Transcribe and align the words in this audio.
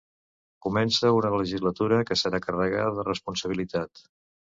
Comença 0.65 1.11
una 1.17 1.31
legislatura 1.35 2.01
que 2.09 2.19
serà 2.25 2.43
carregada 2.49 2.99
de 3.01 3.09
responsabilitat. 3.15 4.07